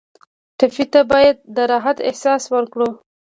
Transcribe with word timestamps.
ټپي 0.57 0.85
ته 0.93 1.01
باید 1.11 1.35
د 1.55 1.57
راحت 1.71 1.97
احساس 2.09 2.43
ورکړو. 2.53 2.89